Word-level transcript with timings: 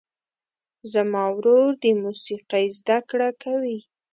زما 0.91 1.23
ورور 1.35 1.69
د 1.83 1.85
موسیقۍ 2.03 2.65
زده 2.79 2.97
کړه 3.09 3.29
کوي. 3.43 3.79